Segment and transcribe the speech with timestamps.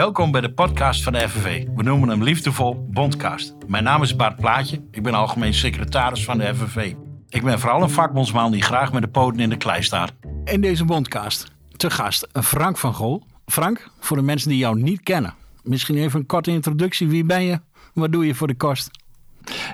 [0.00, 1.66] Welkom bij de podcast van de FNV.
[1.74, 3.54] We noemen hem liefdevol Bondcast.
[3.66, 4.82] Mijn naam is Bart Plaatje.
[4.90, 6.94] Ik ben algemeen secretaris van de FNV.
[7.28, 10.12] Ik ben vooral een vakbondsman die graag met de poten in de klei staat.
[10.44, 13.22] In deze Bondcast te gast Frank van Gol.
[13.46, 15.34] Frank, voor de mensen die jou niet kennen.
[15.62, 17.08] Misschien even een korte introductie.
[17.08, 17.60] Wie ben je?
[17.94, 18.90] Wat doe je voor de kost?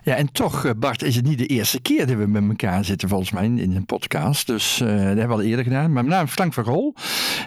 [0.04, 2.84] Ja, en toch, eh, Bart, is het niet de eerste keer dat we met elkaar
[2.84, 4.46] zitten, volgens mij, in een podcast.
[4.46, 5.92] Dus uh, dat hebben we al eerder gedaan.
[5.92, 6.94] Maar mijn naam is Frank van Rol.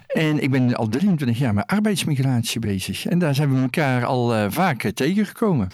[0.08, 3.06] En ik ben al 23 jaar met arbeidsmigratie bezig.
[3.06, 5.70] En daar zijn we elkaar al uh, vaak tegengekomen.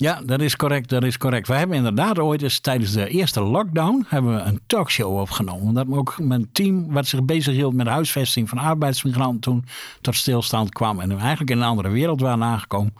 [0.00, 1.48] Ja, dat is correct, dat is correct.
[1.48, 5.66] We hebben inderdaad ooit eens tijdens de eerste lockdown hebben we een talkshow opgenomen.
[5.66, 9.64] Omdat ook mijn team, wat zich bezig hield met de huisvesting van arbeidsmigranten toen,
[10.00, 11.00] tot stilstand kwam.
[11.00, 12.94] En eigenlijk in een andere wereld waren aangekomen.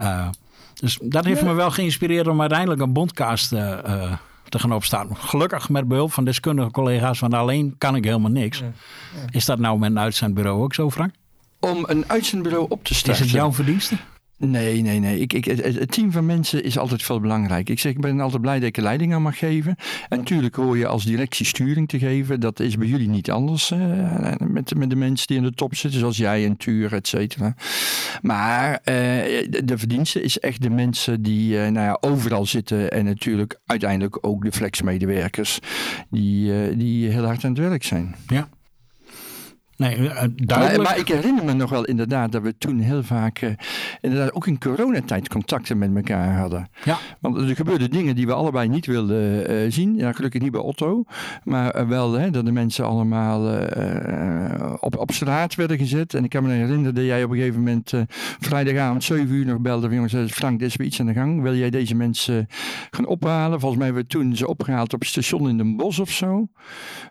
[0.00, 0.28] Uh,
[0.80, 4.12] dus dat heeft me wel geïnspireerd om uiteindelijk een bondcast uh, uh,
[4.48, 5.16] te gaan opstaan.
[5.16, 8.58] Gelukkig met behulp van deskundige collega's, want alleen kan ik helemaal niks.
[8.58, 8.64] Ja.
[8.64, 8.72] Ja.
[9.30, 11.14] Is dat nou met een uitzendbureau ook zo, Frank?
[11.60, 13.24] Om een uitzendbureau op te starten.
[13.24, 13.96] Is het jouw verdienste?
[14.38, 15.20] Nee, nee, nee.
[15.20, 17.68] Ik, ik, het, team van mensen is altijd veel belangrijk.
[17.68, 19.76] Ik zeg, ik ben altijd blij dat ik leiding aan mag geven.
[20.08, 22.40] En natuurlijk hoor je als directie sturing te geven.
[22.40, 23.70] Dat is bij jullie niet anders.
[23.70, 27.08] Uh, met, met de mensen die in de top zitten, zoals jij en Tuur, et
[27.08, 27.54] cetera.
[28.22, 28.94] Maar uh,
[29.64, 32.90] de, verdienste is echt de mensen die uh, nou ja, overal zitten.
[32.90, 35.58] En natuurlijk uiteindelijk ook de flexmedewerkers.
[36.10, 38.14] Die, die heel hard aan het werk zijn.
[38.28, 38.48] Ja.
[39.76, 43.40] Nee, uh, maar, maar, ik herinner me nog wel inderdaad dat we toen heel vaak,
[43.40, 43.50] uh,
[44.00, 46.68] inderdaad ook in coronatijd contacten met elkaar hadden.
[46.84, 46.98] Ja.
[47.20, 49.96] Want er gebeurden dingen die we allebei niet wilden uh, zien.
[49.96, 51.04] Ja, gelukkig niet bij Otto.
[51.44, 53.58] Maar wel hè, dat de mensen allemaal
[54.80, 56.14] op, op straat werden gezet.
[56.14, 57.92] En ik kan me herinneren dat jij op een gegeven moment
[58.40, 59.86] vrijdagavond 7 uur nog belde.
[59.86, 61.42] Van, jongens, Frank, er is weer iets aan de gang.
[61.42, 62.46] Wil jij deze mensen
[62.90, 63.60] gaan ophalen?
[63.60, 66.48] Volgens mij hebben we toen ze opgehaald op het station in Den Bosch of zo.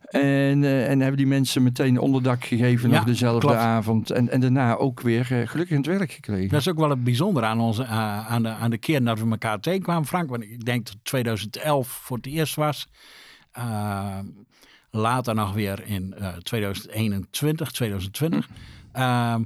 [0.09, 3.55] En, en hebben die mensen meteen onderdak gegeven ja, nog dezelfde klopt.
[3.55, 4.11] avond.
[4.11, 6.49] En, en daarna ook weer uh, gelukkig in het werk gekregen.
[6.49, 9.19] Dat is ook wel het bijzondere aan, onze, uh, aan, de, aan de keer dat
[9.19, 10.29] we elkaar tegenkwamen, Frank.
[10.29, 12.87] Want ik denk dat 2011 voor het eerst was.
[13.57, 14.19] Uh,
[14.89, 18.47] later nog weer in 2021, 2020.
[18.93, 19.43] Hm.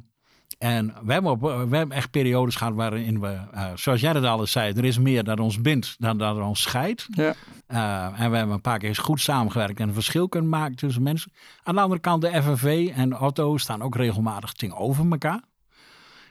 [0.59, 4.23] En we hebben, op, we hebben echt periodes gehad waarin we, uh, zoals jij dat
[4.23, 7.07] alles zei, er is meer dat ons bindt dan dat er ons scheidt.
[7.09, 7.35] Ja.
[7.71, 11.03] Uh, en we hebben een paar keer goed samengewerkt en een verschil kunnen maken tussen
[11.03, 11.31] mensen.
[11.63, 15.41] Aan de andere kant, de FNV en Otto staan ook regelmatig tegenover elkaar.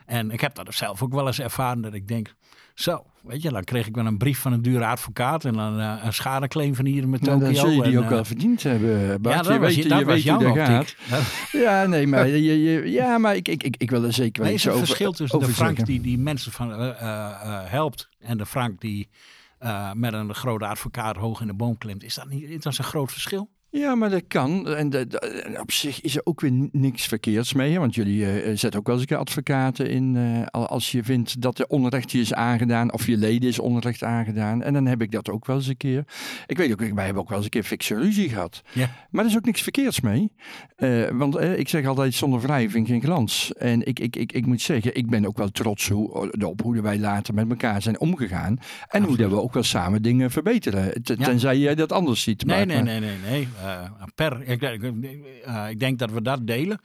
[0.05, 2.33] En ik heb dat zelf ook wel eens ervaren dat ik denk,
[2.73, 5.79] zo, weet je, dan kreeg ik wel een brief van een dure advocaat en dan
[5.79, 7.39] uh, een schadeclaim van hier met Tokio.
[7.39, 9.35] Nou, dan zul je die en, ook wel verdiend hebben, Bart.
[9.35, 10.79] Ja, dat je was, weet, dat je weet jouw hoe dat gaat.
[10.79, 10.97] optiek.
[11.61, 14.45] Ja, nee, maar, je, je, ja, maar ik, ik, ik, ik wil er zeker wel
[14.45, 16.95] Nee, iets het over verschil tussen de Frank die, die mensen van, uh,
[17.63, 19.09] helpt en de Frank die
[19.59, 22.03] uh, met een grote advocaat hoog in de boom klimt.
[22.03, 23.49] Is dat niet dat is een groot verschil?
[23.71, 24.67] Ja, maar dat kan.
[24.67, 27.71] En, de, de, en op zich is er ook weer niks verkeerds mee.
[27.71, 27.79] Hè?
[27.79, 30.15] Want jullie uh, zetten ook wel eens een keer advocaten in.
[30.15, 32.93] Uh, als je vindt dat er onrecht je is aangedaan.
[32.93, 34.63] Of je leden is onrecht aangedaan.
[34.63, 36.03] En dan heb ik dat ook wel eens een keer.
[36.47, 38.61] Ik weet ook, wij hebben ook wel eens een keer fikse ruzie gehad.
[38.73, 38.89] Ja.
[39.09, 40.31] Maar er is ook niks verkeerds mee.
[40.77, 43.53] Uh, want ik zeg altijd, zonder wrijving geen glans.
[43.53, 46.81] En ik, ik, ik, ik moet zeggen, ik ben ook wel trots hoe, op hoe
[46.81, 48.57] wij later met elkaar zijn omgegaan.
[48.57, 49.07] En Absoluut.
[49.07, 51.03] hoe dat we ook wel samen dingen verbeteren.
[51.03, 51.15] T ja.
[51.15, 52.45] Tenzij jij dat anders ziet.
[52.45, 53.47] Nee, nee, nee, nee, nee.
[53.63, 56.81] Uh, per, ik, uh, ik, denk dat we dat delen.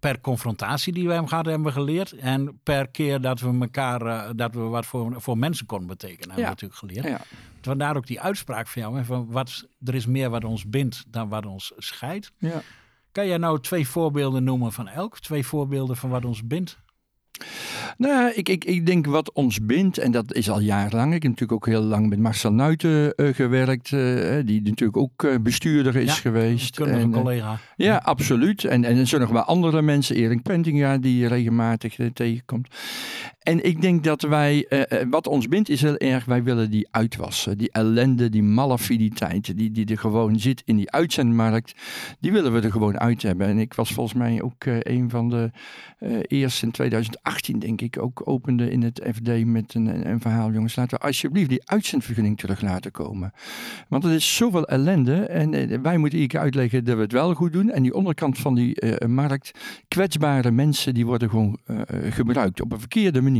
[0.00, 2.12] Per confrontatie die we hebben gehad, hebben geleerd.
[2.12, 6.34] En per keer dat we elkaar, uh, dat we wat voor, voor mensen konden betekenen,
[6.34, 6.54] hebben ja.
[6.54, 7.06] we natuurlijk geleerd.
[7.06, 7.20] Ja.
[7.60, 8.96] Vandaar ook die uitspraak van jou.
[8.96, 12.32] Hè, van wat, er is meer wat ons bindt dan wat ons scheidt.
[12.38, 12.62] Ja.
[13.12, 15.18] Kan jij nou twee voorbeelden noemen van elk?
[15.20, 16.78] Twee voorbeelden van wat ons bindt?
[17.96, 21.14] Nou, ik, ik, ik denk wat ons bindt, en dat is al jarenlang.
[21.14, 24.00] Ik heb natuurlijk ook heel lang met Marcel Nuiten uh, gewerkt, uh,
[24.44, 26.80] die natuurlijk ook uh, bestuurder is ja, geweest.
[26.80, 27.58] Een en, collega.
[27.76, 28.64] Ja, absoluut.
[28.64, 32.68] En, en er zijn nog wel andere mensen, Erik Pentinga, die je regelmatig tegenkomt.
[33.44, 34.66] En ik denk dat wij,
[35.10, 37.58] wat ons bindt is heel erg, wij willen die uitwassen.
[37.58, 41.74] Die ellende, die malafiditeit, die, die er gewoon zit in die uitzendmarkt,
[42.20, 43.46] die willen we er gewoon uit hebben.
[43.46, 45.50] En ik was volgens mij ook een van de
[46.26, 50.52] eerste in 2018, denk ik, ook opende in het FD met een, een verhaal.
[50.52, 53.32] Jongens, laten we alsjeblieft die uitzendvergunning terug laten komen.
[53.88, 57.34] Want er is zoveel ellende en uh, wij moeten iedere uitleggen dat we het wel
[57.34, 57.70] goed doen.
[57.70, 59.50] En die onderkant van die uh, markt,
[59.88, 61.78] kwetsbare mensen, die worden gewoon uh,
[62.10, 63.33] gebruikt op een verkeerde manier.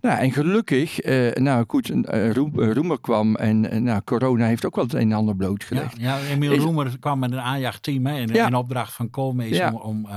[0.00, 1.04] Nou, en gelukkig,
[1.34, 1.92] nou goed,
[2.32, 6.00] Roem, Roemer kwam en nou, corona heeft ook wel het een en ander blootgelegd.
[6.00, 8.46] Ja, ja Emiel is, Roemer kwam met een aanjachtteam in, ja.
[8.46, 9.70] in opdracht van Koolmees Ja.
[9.70, 10.08] om, om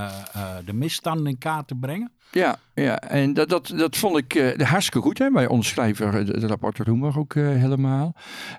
[0.64, 2.12] de misstanden in kaart te brengen.
[2.30, 3.00] Ja, ja.
[3.00, 5.18] en dat, dat, dat vond ik uh, hartstikke goed.
[5.18, 5.30] Hè?
[5.30, 8.14] Bij ons schrijver, de, rapport doen we ook uh, helemaal.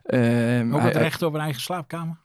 [0.06, 2.18] Uh, ook het recht over eigen slaapkamer?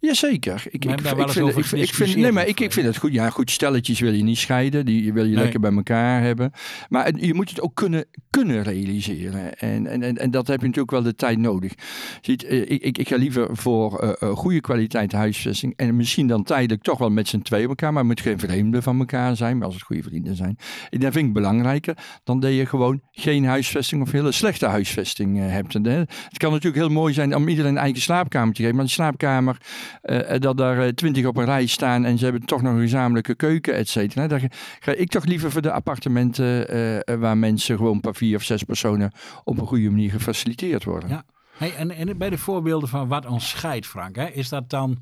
[0.00, 0.62] Jazeker.
[0.70, 3.12] Ik, ik, ik, vind, ik, ik vind, nee, maar ik, ik vind het goed.
[3.12, 4.86] Ja, goed, stelletjes wil je niet scheiden.
[4.86, 6.52] Die wil je lekker bij elkaar hebben.
[6.88, 9.58] Maar je moet het ook kunnen, kunnen realiseren.
[9.58, 11.72] En, en, en, en dat heb je natuurlijk wel de tijd nodig.
[12.20, 15.72] Ziet, ik, ik, ik ga liever voor uh, goede kwaliteit huisvesting.
[15.76, 17.92] En misschien dan tijdelijk toch wel met z'n twee elkaar.
[17.92, 19.56] Maar het moet geen vreemden van elkaar zijn.
[19.56, 20.58] Maar als het goede vrienden zijn.
[20.90, 25.50] Dat vind ik belangrijker dan dat je gewoon geen huisvesting of hele slechte huisvesting uh,
[25.50, 25.74] hebt.
[25.74, 28.76] En, het kan natuurlijk heel mooi zijn om iedereen een eigen slaapkamer te geven.
[28.76, 29.56] Maar een slaapkamer
[30.02, 32.80] uh, dat daar eh, twintig op een rij staan en ze hebben toch nog een
[32.80, 34.26] gezamenlijke keuken, et cetera.
[34.26, 34.42] Daar
[34.80, 36.66] ga ik toch liever voor de appartementen
[37.20, 39.12] waar mensen gewoon per vier of zes personen
[39.44, 41.08] op een goede manier gefaciliteerd worden.
[41.08, 41.24] Ja.
[41.56, 44.98] Hey, en, en bij de voorbeelden van wat ons scheidt, Frank, hè, is dat dan...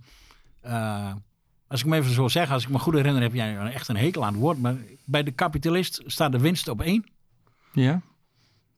[1.68, 3.96] als ik me even zo zeg, als ik me goed herinner, heb jij echt een
[3.96, 4.58] hekel aan het woord.
[4.58, 7.04] Maar bij de kapitalist staat de winst op één.
[7.72, 8.00] Ja.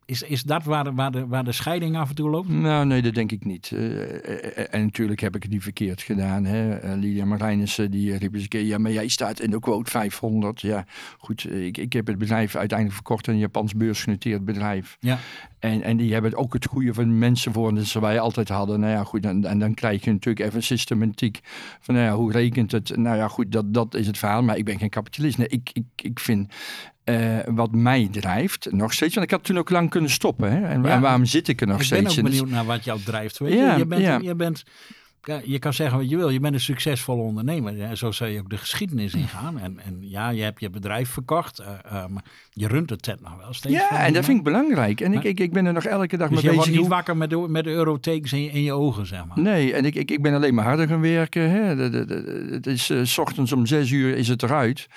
[0.08, 2.49] Is, is dat waar de, waar, de, waar de scheiding af en toe loopt?
[2.49, 3.70] Nou, nee, dat denk ik niet.
[3.70, 6.44] Uh, en natuurlijk heb ik het niet verkeerd gedaan.
[6.44, 6.84] Hè.
[6.84, 8.64] Uh, Lydia Marijnissen, die riep eens een keer...
[8.64, 10.60] ja, maar jij staat in de quote 500.
[10.60, 10.84] Ja,
[11.19, 13.26] goed, ik, ik heb het bedrijf uiteindelijk verkocht...
[13.26, 14.96] een Japans beursgenoteerd bedrijf.
[15.00, 15.19] Ja.
[15.58, 17.75] En, en die hebben ook het goede van mensen voor...
[17.75, 18.81] dat ze wij altijd hadden.
[18.81, 21.40] Nou ja, goed, en, en dan krijg je natuurlijk even systematiek...
[21.81, 22.96] van nou ja, hoe rekent het?
[22.96, 24.43] Nou ja, goed, dat, dat is het verhaal.
[24.43, 25.38] Maar ik ben geen kapitalist.
[25.38, 26.52] Nee, ik, ik, ik vind
[27.08, 29.14] uh, wat mij drijft, nog steeds.
[29.14, 30.52] Want ik had toen ook lang kunnen stoppen.
[30.52, 30.69] Hè?
[30.69, 32.16] En, en waarom zit ik er nog steeds?
[32.16, 33.38] Ik ben ook benieuwd naar wat jou drijft.
[33.38, 33.78] Weet ja, je?
[33.78, 34.19] Je, bent, ja.
[34.22, 34.64] je bent
[35.44, 36.28] je kan zeggen wat je wil.
[36.28, 37.96] Je bent een succesvolle ondernemer.
[37.96, 39.58] Zo zou je ook de geschiedenis ingaan.
[39.58, 41.60] En, en ja, je hebt je bedrijf verkocht.
[41.60, 43.75] Uh, uh, maar je runt het tet nog wel steeds.
[43.75, 45.00] Ja, en dat vind ik belangrijk.
[45.00, 46.64] En ik, ik, ik ben er nog elke dag dus mee bezig.
[46.64, 49.25] je wordt niet wakker met de, met de eurotekens in je, in je ogen, zeg
[49.25, 49.40] maar.
[49.40, 51.50] Nee, en ik, ik, ik ben alleen maar harder gaan werken.
[51.50, 51.76] Hè.
[52.52, 54.88] Het is uh, s ochtends om zes uur is het eruit.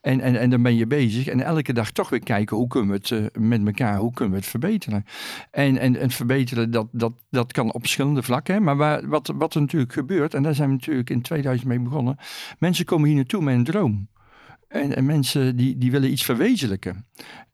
[0.00, 1.26] En, en, en dan ben je bezig.
[1.26, 4.40] En elke dag toch weer kijken hoe kunnen we het met elkaar, hoe kunnen we
[4.40, 5.04] het verbeteren.
[5.50, 8.54] En, en, en verbeteren, dat, dat, dat kan op verschillende vlakken.
[8.54, 8.60] Hè.
[8.60, 11.80] Maar waar, wat, wat er natuurlijk gebeurt, en daar zijn we natuurlijk in 2000 mee
[11.80, 12.16] begonnen.
[12.58, 14.08] Mensen komen hier naartoe met een droom.
[14.68, 17.06] En, en, mensen die, die willen iets verwezenlijken.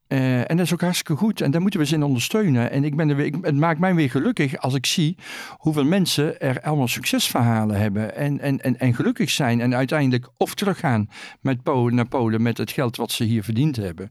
[0.08, 1.40] Uh, en dat is ook hartstikke goed.
[1.40, 2.70] En daar moeten we ze in ondersteunen.
[2.70, 5.16] En ik ben er weer, het maakt mij weer gelukkig als ik zie
[5.56, 8.16] hoeveel mensen er allemaal succesverhalen hebben.
[8.16, 9.60] En, en, en, en gelukkig zijn.
[9.60, 11.08] En uiteindelijk of teruggaan
[11.40, 14.10] met Polen, naar Polen met het geld wat ze hier verdiend hebben.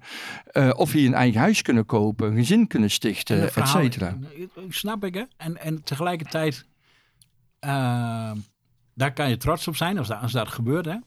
[0.54, 4.18] Uh, of hier een eigen huis kunnen kopen, een gezin kunnen stichten, et cetera.
[4.70, 5.24] Snap ik hè.
[5.38, 6.66] En, en tegelijkertijd,
[7.66, 8.32] uh,
[8.94, 10.98] daar kan je trots op zijn als dat, als dat gebeurt hè.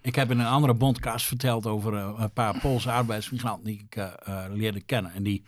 [0.00, 3.96] Ik heb in een andere bondcast verteld over uh, een paar Poolse arbeidsmigranten die ik
[3.96, 5.12] uh, uh, leerde kennen.
[5.12, 5.44] En die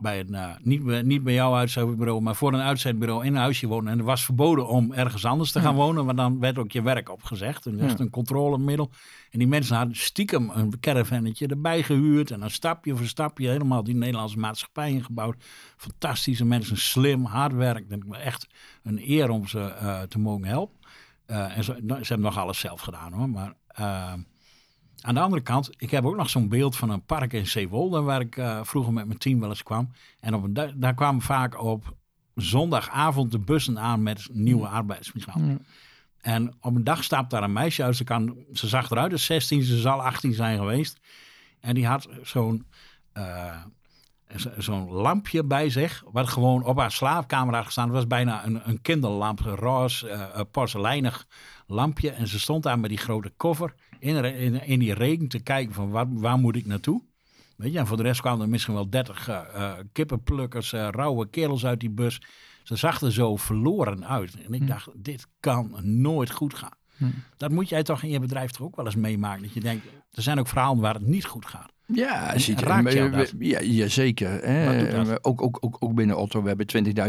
[0.00, 3.92] bij een, niet, niet bij jouw uitzendbureau, maar voor een uitzendbureau in een huisje wonen.
[3.92, 6.82] En er was verboden om ergens anders te gaan wonen, maar dan werd ook je
[6.82, 7.66] werk opgezegd.
[7.66, 8.90] En dat is een controlemiddel.
[9.30, 12.30] En die mensen hadden stiekem een caravannetje erbij gehuurd.
[12.30, 15.44] En dan stapje voor stapje helemaal die Nederlandse maatschappij ingebouwd.
[15.76, 17.84] Fantastische mensen, slim, hard werk.
[18.10, 18.46] Echt
[18.82, 20.76] een eer om ze te mogen helpen.
[21.26, 23.54] en ze, ze hebben nog alles zelf gedaan hoor, maar
[25.00, 28.00] aan de andere kant, ik heb ook nog zo'n beeld van een park in Zeewolde,
[28.00, 29.90] waar ik uh, vroeger met mijn team wel eens kwam.
[30.20, 31.96] En op een, daar kwamen vaak op
[32.34, 35.66] zondagavond de bussen aan met nieuwe arbeidsmigranten.
[36.20, 37.96] En op een dag stapt daar een meisje uit.
[37.96, 41.00] Ze, kan, ze zag eruit als 16, ze zal 18 zijn geweest.
[41.60, 42.66] En die had zo'n
[43.14, 43.56] uh,
[44.56, 47.84] zo'n lampje bij zich, wat gewoon op haar slaapkamer had gestaan.
[47.84, 51.26] Het was bijna een, een kinderlamp, roze, uh, porseleinig
[51.66, 52.10] lampje.
[52.10, 55.74] En ze stond daar met die grote koffer in, in, in die regen te kijken
[55.74, 57.02] van waar, waar moet ik naartoe?
[57.56, 61.30] Weet je, en voor de rest kwamen er misschien wel dertig uh, kippenplukkers, uh, rauwe
[61.30, 62.20] kerels uit die bus.
[62.62, 64.40] Ze zag er zo verloren uit.
[64.40, 64.66] En ik hm.
[64.66, 66.76] dacht, dit kan nooit goed gaan.
[66.96, 67.04] Hm.
[67.36, 69.42] Dat moet jij toch in je bedrijf toch ook wel eens meemaken.
[69.42, 71.72] Dat je denkt, er zijn ook verhalen waar het niet goed gaat.
[71.94, 73.32] Ja, ziet, raakt dat?
[73.38, 74.28] Ja, ja, zeker.
[74.42, 75.16] Hè.
[75.22, 76.66] Ook, ook, ook, ook binnen Otto, we hebben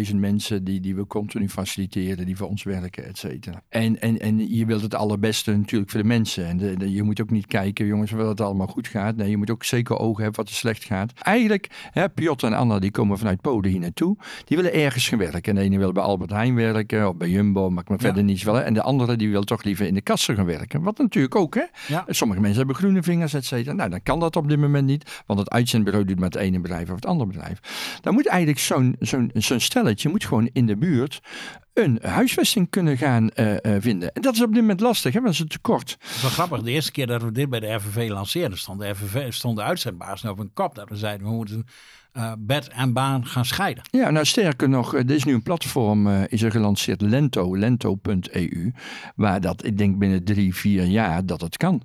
[0.09, 3.61] 20.000 mensen die, die we continu faciliteren, die voor ons werken, et cetera.
[3.69, 6.45] En, en, en je wilt het allerbeste natuurlijk voor de mensen.
[6.45, 9.15] En de, je moet ook niet kijken, jongens, of het allemaal goed gaat.
[9.15, 11.11] Nee, je moet ook zeker ogen hebben wat er slecht gaat.
[11.21, 14.17] Eigenlijk, hè, Piotr en Anna, die komen vanuit Polen hier naartoe.
[14.45, 15.43] Die willen ergens gaan werken.
[15.43, 18.43] En de ene wil bij Albert Heijn werken, of bij Jumbo, maakt me verder niets
[18.43, 18.61] wel.
[18.61, 20.81] En de andere, die wil toch liever in de kassen gaan werken.
[20.81, 21.63] Wat natuurlijk ook, hè.
[22.07, 23.75] Sommige mensen hebben groene vingers, et cetera.
[23.75, 26.43] Nou, dan kan dat op dit moment moment niet, want het uitzendbureau doet met het
[26.43, 27.59] ene bedrijf of het andere bedrijf.
[28.01, 31.19] Dan moet eigenlijk zo'n zo'n zo'n stelletje moet gewoon in de buurt
[31.73, 34.13] een huisvesting kunnen gaan eh, eh, vinden.
[34.13, 35.97] En dat is op dit moment lastig, hè, want dat is een tekort.
[35.99, 36.61] Het is wel grappig.
[36.61, 39.63] De eerste keer dat we dit bij de FNV lanceerden, stond de, FNV, stond de
[39.63, 40.75] uitzendbaas op een kop.
[40.75, 41.65] Dat we zeiden, we moeten
[42.17, 43.83] uh, bed en baan gaan scheiden.
[43.91, 48.73] Ja, nou sterker nog, er is nu een platform, uh, is er gelanceerd, Lento, lento.eu,
[49.15, 51.81] waar dat, ik denk binnen drie, vier jaar, dat het kan.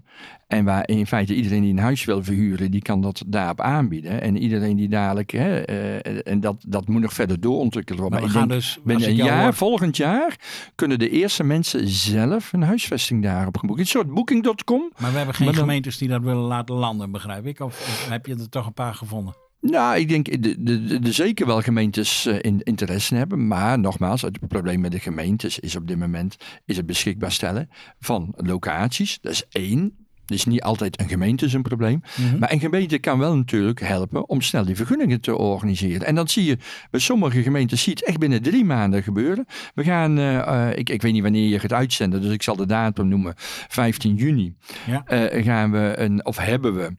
[0.47, 4.21] En waar in feite iedereen die een huis wil verhuren, die kan dat daarop aanbieden.
[4.21, 8.21] En iedereen die dadelijk, hè, uh, en dat, dat moet nog verder doorontwikkeld worden.
[8.21, 10.37] Maar, maar ik denk, dus, binnen een jaar, volgend jaar,
[10.75, 13.85] kunnen de eerste mensen zelf een huisvesting daarop gaan boeken.
[13.85, 14.93] Een soort booking.com.
[14.99, 15.55] Maar we hebben geen dan...
[15.55, 17.61] gemeentes die dat willen laten landen, begrijp ik?
[17.61, 19.42] Of, of heb je er toch een paar gevonden?
[19.63, 23.47] Nou, ik denk de, de, de, zeker wel gemeentes uh, in, interesse hebben.
[23.47, 27.69] Maar nogmaals, het probleem met de gemeentes is op dit moment is het beschikbaar stellen
[28.01, 29.19] van locaties.
[29.21, 29.97] Dat is één.
[30.25, 32.03] Dus niet altijd een gemeente is een probleem.
[32.17, 32.39] Mm -hmm.
[32.39, 36.07] Maar een gemeente kan wel natuurlijk helpen om snel die vergunningen te organiseren.
[36.07, 36.59] En dan zie je
[36.91, 39.47] bij sommige gemeentes zie je het echt binnen drie maanden gebeuren.
[39.75, 42.57] We gaan, uh, uh, ik, ik weet niet wanneer je gaat uitzenden, dus ik zal
[42.57, 43.35] de datum noemen.
[43.37, 44.55] 15 juni
[44.87, 45.05] ja.
[45.33, 46.95] uh, gaan we een, of hebben we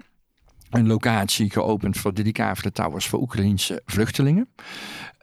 [0.73, 4.49] een locatie geopend voor dedicabele towers voor Oekraïnse vluchtelingen.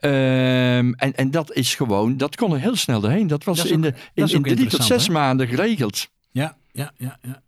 [0.03, 3.27] Um, en, en dat is gewoon, dat kon er heel snel doorheen.
[3.27, 5.13] Dat was dat in, de, in, in drie tot zes hè?
[5.13, 6.07] maanden geregeld.
[6.31, 7.41] Ja, ja, ja, ja.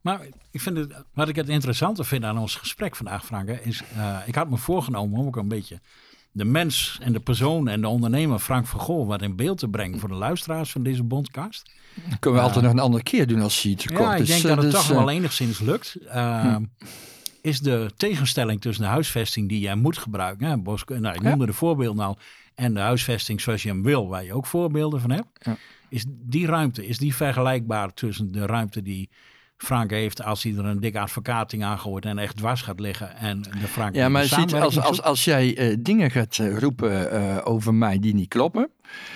[0.00, 3.82] Maar ik vind het, wat ik het interessante vind aan ons gesprek vandaag, Frank, is,
[3.96, 5.80] uh, ik had me voorgenomen om ook een beetje
[6.32, 9.68] de mens en de persoon en de ondernemer Frank van Gool wat in beeld te
[9.68, 11.70] brengen voor de luisteraars van deze bondcast.
[11.94, 14.14] Dat kunnen we uh, altijd nog een andere keer doen als hij te kort ja,
[14.14, 15.96] ik denk dat het dus, toch wel enigszins lukt.
[16.08, 16.62] Hm
[17.44, 20.46] is de tegenstelling tussen de huisvesting die jij moet gebruiken.
[20.46, 21.46] Hè, Bos, nou, ik noemde ja.
[21.46, 22.18] de voorbeelden al.
[22.54, 25.28] En de huisvesting zoals je hem wil, waar je ook voorbeelden van hebt.
[25.40, 25.56] Ja.
[25.88, 29.10] Is die ruimte, is die vergelijkbaar tussen de ruimte die
[29.56, 33.16] Frank heeft als hij er een dikke advocating aan gooit en echt dwars gaat liggen.
[33.16, 37.14] En de Frank ja, maar ziet, als, als, als jij uh, dingen gaat uh, roepen
[37.14, 38.70] uh, over mij die niet kloppen.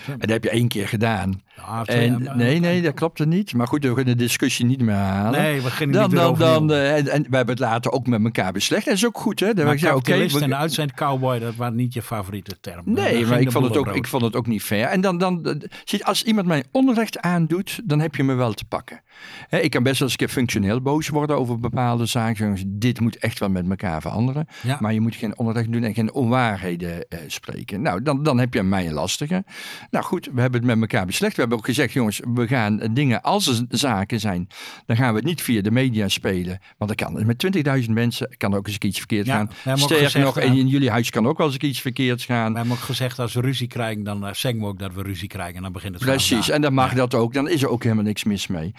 [0.06, 1.42] En dat heb je één keer gedaan.
[1.56, 3.54] Ja, en, nee, nee, dat klopte niet.
[3.54, 5.40] Maar goed, we kunnen de discussie niet meer halen.
[5.40, 8.25] Nee, we dan, niet dan, dan, uh, en, en we hebben het later ook met
[8.25, 8.84] elkaar beslecht.
[8.84, 9.54] Dat is ook goed, hè?
[9.54, 10.40] Dan maar ik okay, we...
[10.40, 12.82] en de uitzend cowboy, dat waren niet je favoriete term.
[12.84, 14.87] Nee, maar ik vond, het ook, ik vond het ook niet fair.
[14.87, 15.62] En dan, dan,
[16.00, 19.02] als iemand mij onrecht aandoet, dan heb je me wel te pakken.
[19.48, 22.56] He, ik kan best wel eens een keer functioneel boos worden over bepaalde zaken.
[22.66, 24.46] Dit moet echt wel met elkaar veranderen.
[24.80, 27.82] Maar je moet geen onrecht doen en geen onwaarheden uh, spreken.
[27.82, 29.44] Nou, dan, dan heb je mij een lastige.
[29.90, 31.34] Nou goed, we hebben het met elkaar beslecht.
[31.34, 34.48] We hebben ook gezegd, jongens, we gaan dingen, als er zaken zijn,
[34.86, 36.60] dan gaan we het niet via de media spelen.
[36.76, 37.46] Want dat kan met
[37.86, 39.78] 20.000 mensen, kan ook eens iets verkeerd ja, gaan.
[39.78, 42.52] Sterker nog, en in jullie huis kan ook wel eens iets verkeerd gaan.
[42.52, 45.02] We hebben ook gezegd, als we ruzie krijgen, dan uh, zeggen we ook dat we
[45.02, 45.56] ruzie krijgen.
[45.56, 46.96] En dan begint het Precies, en dan mag ja.
[46.96, 47.34] dat ook.
[47.34, 48.72] Dan is er ook helemaal niks mis mee.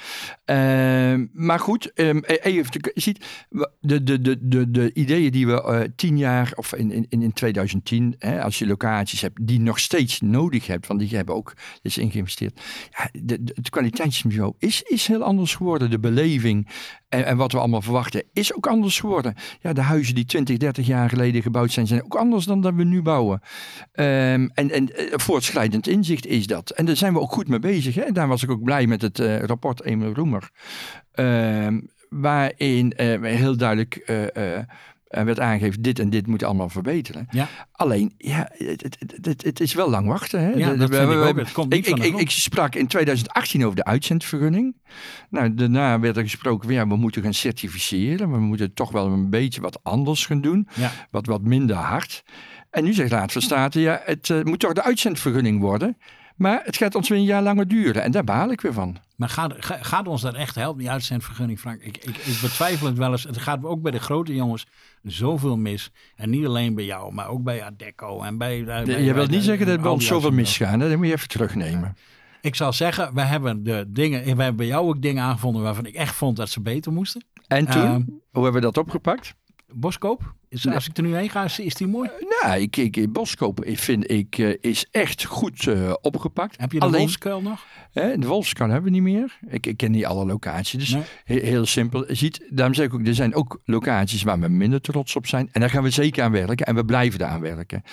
[0.45, 3.25] Uh, maar goed, um, even, je ziet,
[3.79, 7.33] de, de, de, de, de ideeën die we uh, tien jaar, of in, in, in
[7.33, 11.54] 2010, hè, als je locaties hebt, die nog steeds nodig hebt, want die hebben ook
[11.82, 12.62] is ingeïnvesteerd.
[12.90, 15.90] Ja, de, de, het kwaliteitsniveau is, is heel anders geworden.
[15.90, 16.68] De beleving
[17.10, 19.36] en, en, wat we allemaal verwachten is ook anders geworden.
[19.62, 22.74] Ja, de huizen die 20, 30 jaar geleden gebouwd zijn, zijn ook anders dan dat
[22.74, 23.42] we nu bouwen.
[23.94, 26.70] Um, en, en voortschrijdend inzicht is dat.
[26.70, 27.96] En daar zijn we ook goed mee bezig.
[27.96, 28.12] Hè?
[28.12, 30.50] Daar was ik ook blij met het uh, rapport Emil Roemer.
[31.14, 33.96] Um, waarin uh, heel duidelijk
[35.10, 37.28] uh, werd aangegeven, dit en dit moet allemaal verbeteren.
[37.30, 37.48] Ja.
[37.72, 40.42] Alleen, ja, het, het, het, het, is wel lang wachten.
[40.42, 40.50] Hè?
[40.50, 41.38] Ja, dat we, vind ik ook.
[41.38, 44.75] Het komt niet ik, ik, ik, sprak in 2018 over de uitzendvergunning.
[45.30, 48.32] Nou, daarna werd er gesproken ja, we moeten gaan certificeren.
[48.32, 50.68] We moeten toch wel een beetje wat anders gaan doen.
[50.75, 50.92] Ja.
[51.12, 52.24] Wat, wat minder hard.
[52.70, 55.98] En nu zegt Raad van State, ja, het uh, moet toch de uitzendvergunning worden.
[56.39, 58.03] Maar het gaat ons weer een jaar langer duren.
[58.03, 58.98] En daar baal ik weer van.
[59.15, 61.81] Maar gaat, gaat ons dat echt helpen, die uitzendvergunning, Frank?
[61.81, 63.24] Ik, ik, ik betwijfel het wel eens.
[63.24, 64.67] Het gaat ook bij de grote jongens
[65.03, 65.91] zoveel mis.
[66.15, 68.22] En niet alleen bij jou, maar ook bij Adecco.
[68.22, 70.79] En bij, bij, je wilt niet zeggen dat bij ons zoveel misgaan.
[70.79, 71.98] Dat moet je even terugnemen.
[72.41, 75.86] Ik zal zeggen, we hebben de dingen, we hebben bij jou ook dingen aangevonden waarvan
[75.86, 77.24] ik echt vond dat ze beter moesten.
[77.48, 77.84] En toen?
[77.84, 77.96] Uh,
[78.31, 79.34] Hoe hebben we dat opgepakt?
[79.74, 80.34] Boskoop?
[80.50, 80.76] Is, nee.
[80.76, 82.10] Als ik er nu heen ga, is, is die mooi?
[82.42, 86.60] Nou, ik, ik, Boskoop vind ik uh, is echt goed uh, opgepakt.
[86.60, 87.66] Heb je de Alleen, Wolfskuil nog?
[87.92, 89.38] Hè, de Wolfskuil hebben we niet meer.
[89.48, 90.80] Ik, ik ken niet alle locaties.
[90.80, 91.04] Dus Nee.
[91.24, 92.08] heel, heel simpel.
[92.08, 95.28] Je Ziet, daarom zeg ik ook, er zijn ook locaties waar we minder trots op
[95.28, 95.50] zijn.
[95.52, 96.66] En daar gaan we zeker aan werken.
[96.66, 97.84] En we blijven daar aan werken.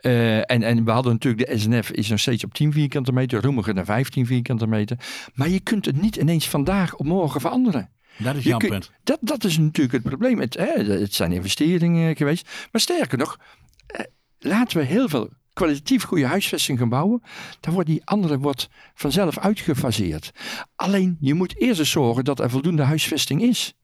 [0.00, 3.42] Uh, en, en we hadden natuurlijk, de SNF is nog steeds op 10 vierkante meter.
[3.42, 4.98] Roemiger naar 15 vierkante meter.
[5.34, 7.90] Maar je kunt het niet ineens vandaag op morgen veranderen.
[8.18, 8.90] Dat is jouw kun- punt.
[9.02, 10.40] Dat, dat is natuurlijk het probleem.
[10.40, 12.48] Het, hè, het zijn investeringen geweest.
[12.72, 13.38] Maar sterker nog,
[13.86, 14.04] eh,
[14.38, 17.22] laten we heel veel kwalitatief goede huisvesting gaan bouwen.
[17.60, 20.30] Dan wordt die andere wordt vanzelf uitgefaseerd.
[20.76, 23.74] Alleen je moet eerst eens zorgen dat er voldoende huisvesting is.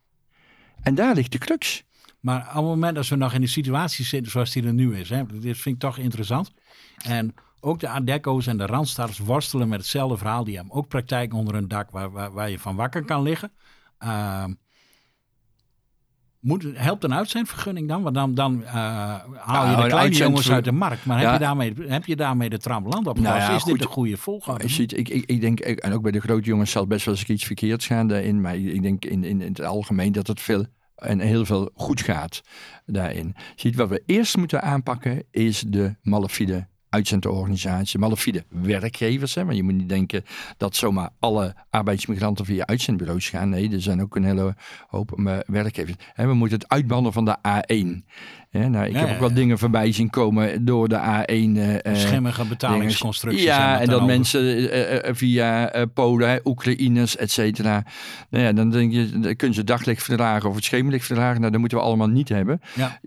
[0.83, 1.85] En daar ligt de crux.
[2.21, 4.97] Maar op het moment dat we nog in de situatie zitten zoals die er nu
[4.97, 6.53] is, hè, dit vind ik toch interessant.
[7.05, 10.45] En ook de Adeco's en de Randstaders worstelen met hetzelfde verhaal.
[10.45, 13.53] Die hebben ook praktijk onder een dak waar, waar, waar je van wakker kan liggen.
[14.05, 14.45] Uh,
[16.41, 18.03] moet, helpt een uitzendvergunning dan?
[18.03, 18.73] Want dan, dan uh,
[19.37, 21.05] haal je de kleine jongens uit de markt.
[21.05, 23.19] Maar heb, je daarmee, heb je daarmee de tramland op?
[23.19, 24.69] Nou ja, is dit een goede volgorde?
[24.69, 27.25] Ziet, ik, ik, ik denk, en ook bij de grote jongens zal best wel eens
[27.25, 28.41] iets verkeerds gaan daarin.
[28.41, 30.67] Maar ik denk in, in, in het algemeen dat het veel
[30.97, 32.41] en heel veel goed gaat
[32.87, 33.37] daarin.
[33.57, 39.35] Ziet, wat we eerst moeten aanpakken is de malafide uitzendorganisatie, malafide werkgevers.
[39.35, 39.45] Hè?
[39.45, 40.25] Maar je moet niet denken
[40.57, 43.49] dat zomaar alle arbeidsmigranten via uitzendbureaus gaan.
[43.49, 44.55] Nee, er zijn ook een hele
[44.89, 45.97] hoop uh, werkgevers.
[46.15, 48.05] En we moeten het uitbannen van de A1.
[48.53, 51.33] Ja, nou, ik heb ook wel dingen voorbij zien komen door de A1.
[51.33, 53.45] Uh, eh, Schimmige betalingsconstructies.
[53.45, 57.85] Ja, en dat mensen uh, via Polen, Oekraïners, et cetera.
[58.31, 61.39] Nou ja, dan denk je, dan kunnen ze daglicht verdragen of het schemerlicht verdragen.
[61.39, 62.61] Nou, dat moeten we allemaal niet hebben.
[62.75, 63.01] Ja.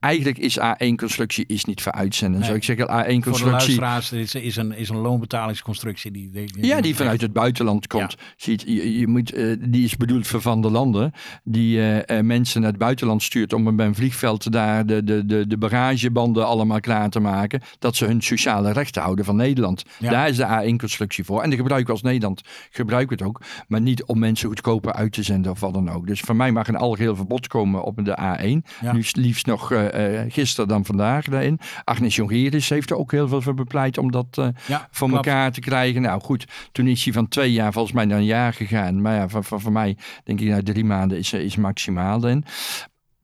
[0.00, 2.38] Eigenlijk is A1-constructie is niet voor uitzenden.
[2.38, 2.44] Nee.
[2.44, 3.74] Zou ik zeggen, A1-constructie...
[3.74, 6.30] Voor de is, is, een, is een loonbetalingsconstructie die...
[6.30, 8.16] die, ja, die vanuit het buitenland komt.
[8.18, 8.24] Ja.
[8.36, 11.12] Ziet, je, je moet, die is bedoeld voor van de landen.
[11.44, 11.80] Die
[12.22, 16.46] mensen naar het buitenland stuurt om bij een vliegveld daar de, de, de, de bagagebanden
[16.46, 17.60] allemaal klaar te maken.
[17.78, 19.84] Dat ze hun sociale rechten houden van Nederland.
[19.98, 21.42] Daar is de A1-constructie voor.
[21.42, 23.40] En de gebruiken als Nederland gebruiken het ook.
[23.68, 26.06] Maar niet om mensen goedkoper uit te zenden of wat dan ook.
[26.06, 28.92] Dus voor mij mag een algeheel verbod komen op de A1.
[28.92, 29.86] Nu liefst nog uh,
[30.28, 31.60] gisteren dan vandaag daarin.
[31.84, 35.52] Agnes Jongerius heeft er ook heel veel voor bepleit om dat uh, ja, voor elkaar
[35.52, 36.02] te krijgen.
[36.02, 39.02] Nou goed, toen is hij van twee jaar volgens mij naar een jaar gegaan.
[39.02, 42.44] Maar ja, voor, voor, voor mij denk ik nou drie maanden is, is maximaal dan.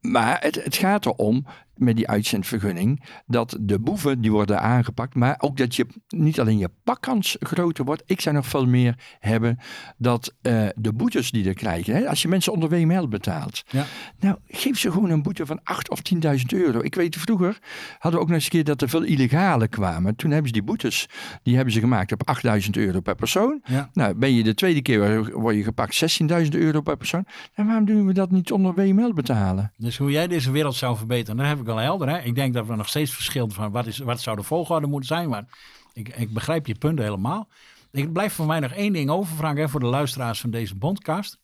[0.01, 1.45] Maar het, het gaat erom
[1.77, 6.57] met die uitzendvergunning dat de boeven die worden aangepakt, maar ook dat je niet alleen
[6.57, 8.03] je pakkans groter wordt.
[8.05, 9.59] Ik zou nog veel meer hebben
[9.97, 13.85] dat uh, de boetes die er krijgen, hè, als je mensen onder WML betaalt, ja.
[14.19, 16.79] nou geef ze gewoon een boete van 8 of 10.000 euro.
[16.81, 17.59] Ik weet vroeger
[17.99, 20.15] hadden we ook nog eens een keer dat er veel illegale kwamen.
[20.15, 21.09] Toen hebben ze die boetes,
[21.43, 23.61] die hebben ze gemaakt op 8.000 euro per persoon.
[23.63, 23.89] Ja.
[23.93, 27.25] Nou ben je de tweede keer word je gepakt 16.000 euro per persoon.
[27.53, 29.71] En waarom doen we dat niet onder WML betalen?
[29.77, 32.09] Dus hoe jij deze wereld zou verbeteren, daar heb ik wel helder.
[32.09, 32.19] Hè?
[32.19, 35.07] Ik denk dat we nog steeds verschillen van wat, is, wat zou de volgorde moeten
[35.07, 35.29] zijn.
[35.29, 35.45] Maar
[35.93, 37.47] ik, ik begrijp je punten helemaal.
[37.91, 40.75] Ik blijf voor mij nog één ding over, Frank, hè, voor de luisteraars van deze
[40.75, 41.39] bondcast.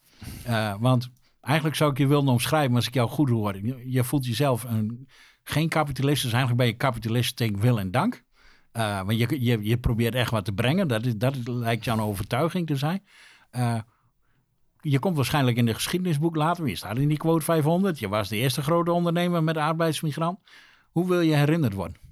[0.47, 1.09] Uh, want
[1.41, 3.57] eigenlijk zou ik je willen omschrijven als ik jou goed hoor.
[3.85, 5.07] Je, voelt jezelf een,
[5.43, 8.23] geen kapitalist, dus eigenlijk ben je kapitalist tegen wil en dank.
[8.73, 11.99] Uh, want je, je, je probeert echt wat te brengen, dat, is, dat lijkt jouw
[11.99, 13.03] overtuiging te zijn.
[13.51, 13.79] Uh,
[14.83, 16.67] je komt waarschijnlijk in de geschiedenisboek later.
[16.67, 17.99] Je staat in die quote 500.
[17.99, 20.39] Je was de eerste grote ondernemer met arbeidsmigrant.
[20.91, 22.02] Hoe wil je herinnerd worden?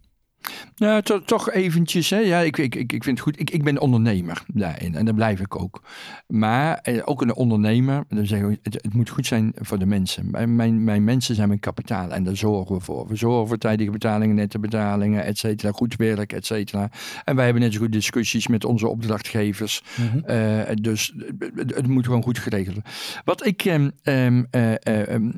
[0.75, 2.09] Nou, to, toch eventjes.
[2.09, 2.17] Hè.
[2.17, 3.39] Ja, ik, ik, ik, vind het goed.
[3.39, 5.81] Ik, ik ben ondernemer daarin en dat blijf ik ook.
[6.27, 9.85] Maar eh, ook een ondernemer, dan zeggen we, het, het, moet goed zijn voor de
[9.85, 10.29] mensen.
[10.31, 13.07] Mijn, mijn, mijn, mensen zijn mijn kapitaal en daar zorgen we voor.
[13.07, 16.89] We zorgen voor tijdige betalingen, nette betalingen, et cetera, goed werk, et cetera.
[17.23, 19.83] En wij hebben net zo goed discussies met onze opdrachtgevers.
[19.97, 20.23] Mm -hmm.
[20.27, 21.13] uh, dus
[21.55, 22.91] het, het, moet gewoon goed geregeld worden.
[23.25, 23.65] Wat ik...
[23.65, 24.47] Um, um,
[24.83, 25.33] um,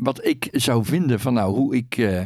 [0.00, 2.20] wat ik zou vinden van nou, hoe ik uh,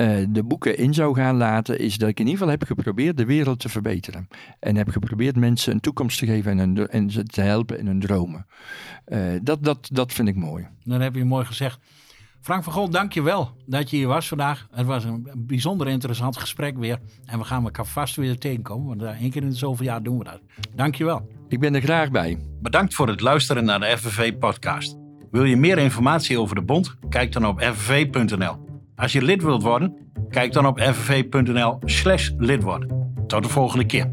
[0.00, 3.16] uh, de boeken in zou gaan laten, is dat ik in ieder geval heb geprobeerd
[3.16, 4.28] de wereld te verbeteren.
[4.60, 7.86] En heb geprobeerd mensen een toekomst te geven en, een, en ze te helpen in
[7.86, 8.46] hun dromen.
[9.08, 10.66] Uh, dat, dat, dat vind ik mooi.
[10.84, 11.78] Dat heb je mooi gezegd.
[12.40, 14.66] Frank van Gol, dank je wel dat je hier was vandaag.
[14.70, 16.98] Het was een bijzonder interessant gesprek weer.
[17.24, 20.24] En we gaan elkaar vast weer tegenkomen, want één keer in zoveel jaar doen we
[20.24, 20.40] dat.
[20.74, 21.28] Dank je wel.
[21.48, 22.38] Ik ben er graag bij.
[22.60, 24.96] Bedankt voor het luisteren naar de FNV-podcast.
[25.30, 26.96] Wil je meer informatie over de bond?
[27.08, 28.69] Kijk dan op fnv.nl.
[29.00, 29.96] Als je lid wilt worden,
[30.28, 32.30] kijk dan op fnv.nl slash.
[33.26, 34.12] Tot de volgende keer.